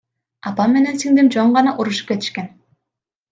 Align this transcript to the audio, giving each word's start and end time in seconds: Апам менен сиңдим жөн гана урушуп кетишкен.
Апам 0.51 0.71
менен 0.77 0.97
сиңдим 1.03 1.29
жөн 1.35 1.53
гана 1.59 1.75
урушуп 1.85 2.11
кетишкен. 2.13 2.49